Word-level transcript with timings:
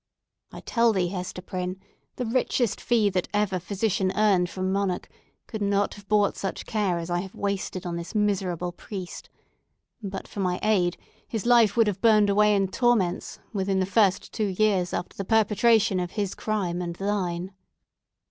"I 0.51 0.61
tell 0.61 0.93
thee, 0.93 1.09
Hester 1.09 1.43
Prynne, 1.43 1.79
the 2.15 2.25
richest 2.25 2.81
fee 2.81 3.11
that 3.11 3.27
ever 3.35 3.59
physician 3.59 4.11
earned 4.15 4.49
from 4.49 4.71
monarch 4.71 5.07
could 5.45 5.61
not 5.61 5.93
have 5.93 6.07
bought 6.07 6.35
such 6.35 6.65
care 6.65 6.97
as 6.97 7.11
I 7.11 7.19
have 7.19 7.35
wasted 7.35 7.85
on 7.85 7.97
this 7.97 8.15
miserable 8.15 8.71
priest! 8.71 9.29
But 10.01 10.27
for 10.27 10.39
my 10.39 10.59
aid 10.63 10.97
his 11.27 11.45
life 11.45 11.77
would 11.77 11.85
have 11.85 12.01
burned 12.01 12.31
away 12.31 12.55
in 12.55 12.69
torments 12.69 13.37
within 13.53 13.79
the 13.79 13.85
first 13.85 14.33
two 14.33 14.47
years 14.47 14.91
after 14.91 15.15
the 15.15 15.23
perpetration 15.23 15.99
of 15.99 16.13
his 16.13 16.33
crime 16.33 16.81
and 16.81 16.95
thine. 16.95 17.53